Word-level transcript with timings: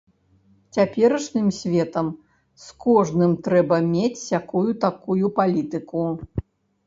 Цяперашнім 0.75 1.49
светам 1.57 2.07
з 2.63 2.71
кожным 2.85 3.35
трэба 3.47 3.77
мець 3.93 4.21
сякую-такую 4.31 5.25
палітыку. 5.39 6.01